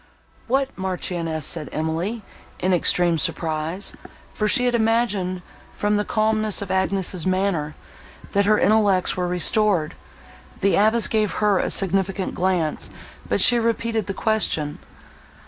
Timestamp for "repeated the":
13.59-14.15